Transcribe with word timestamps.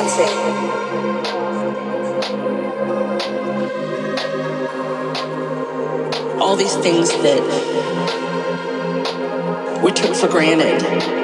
dancing. 0.00 0.28
All 6.40 6.56
these 6.56 6.74
things 6.76 7.10
that 7.10 7.42
we 9.82 9.92
took 9.92 10.14
for 10.14 10.28
granted. 10.28 11.19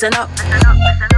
listen 0.00 0.14
up. 0.14 0.30
Listen 0.30 0.66
up, 0.68 0.76
listen 0.76 1.16
up. 1.16 1.17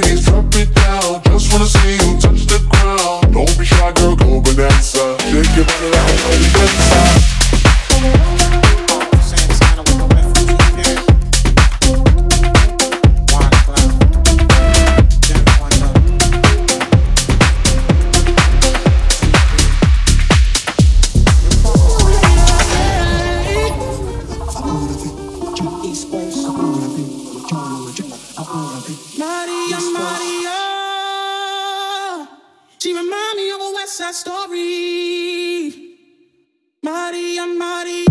wanna 1.51 1.65
see 1.65 1.93
you 1.93 2.19
touch 2.19 2.45
the 2.45 2.59
ground. 2.69 3.33
Don't 3.33 3.57
be 3.57 3.65
shy, 3.65 3.91
girl, 3.93 4.15
go 4.15 4.41
bonanza. 4.41 5.17
Shake 5.19 5.55
your 5.55 5.65
body 5.65 5.89
like. 5.91 6.11
Maria, 29.17 29.79
Maria. 29.93 30.50
sad 33.91 34.15
story. 34.15 35.97
Maria, 36.81 37.45
Maria. 37.45 38.10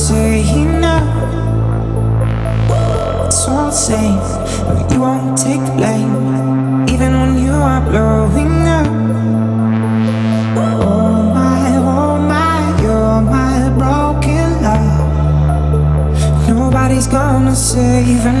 Say 0.00 0.64
no. 0.64 0.96
It's 3.26 3.46
all 3.46 3.70
same, 3.70 4.18
but 4.66 4.90
you 4.92 5.00
won't 5.00 5.36
take 5.36 5.64
blame, 5.76 6.88
even 6.88 7.12
when 7.20 7.32
you 7.44 7.52
are 7.52 7.82
blowing 7.90 8.66
up. 8.78 8.86
Oh 10.56 11.22
my, 11.36 11.62
oh 11.76 12.18
my, 12.32 12.60
you're 12.82 13.20
my 13.36 13.56
broken 13.78 14.48
love. 14.64 16.48
Nobody's 16.48 17.06
gonna 17.06 17.54
save 17.54 18.22
her 18.24 18.40